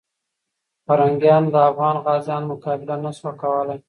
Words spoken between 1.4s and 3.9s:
د افغان غازیانو مقابله نسو کولای.